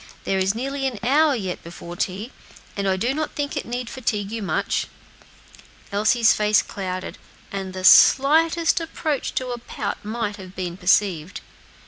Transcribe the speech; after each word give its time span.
There 0.23 0.39
is 0.39 0.55
nearly 0.55 0.87
an 0.87 0.97
hour 1.03 1.35
yet 1.35 1.61
before 1.63 1.95
tea, 1.95 2.31
and 2.75 2.87
I 2.89 2.97
do 2.97 3.13
not 3.13 3.33
think 3.35 3.55
it 3.55 3.67
need 3.67 3.87
fatigue 3.87 4.31
you 4.31 4.41
much." 4.41 4.87
Elsie's 5.91 6.33
face 6.33 6.63
clouded, 6.63 7.19
and 7.51 7.71
the 7.73 7.83
slightest 7.83 8.79
approach 8.81 9.35
to 9.35 9.49
a 9.49 9.59
pout 9.59 10.03
might 10.03 10.37
have 10.37 10.55
been 10.55 10.75
perceived. 10.75 11.41